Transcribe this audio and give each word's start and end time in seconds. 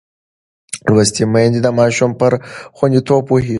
لوستې 0.93 1.23
میندې 1.33 1.59
د 1.63 1.67
ماشوم 1.79 2.11
پر 2.19 2.31
خوندیتوب 2.75 3.21
پوهېږي. 3.27 3.49